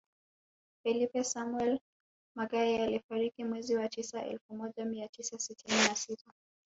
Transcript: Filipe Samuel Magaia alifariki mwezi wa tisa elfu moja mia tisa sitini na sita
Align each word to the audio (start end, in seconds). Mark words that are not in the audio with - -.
Filipe 0.83 1.23
Samuel 1.23 1.79
Magaia 2.35 2.83
alifariki 2.83 3.43
mwezi 3.43 3.75
wa 3.75 3.89
tisa 3.89 4.25
elfu 4.25 4.55
moja 4.55 4.85
mia 4.85 5.07
tisa 5.07 5.39
sitini 5.39 5.77
na 5.87 5.95
sita 5.95 6.31